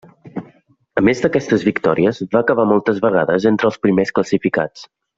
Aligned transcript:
A 1.01 1.03
més 1.07 1.21
d'aquestes 1.25 1.65
victòries, 1.69 2.23
va 2.37 2.41
acabar 2.41 2.67
moltes 2.73 3.05
vegades 3.07 3.47
entre 3.55 3.71
els 3.73 3.81
primers 3.87 4.17
classificats. 4.19 4.89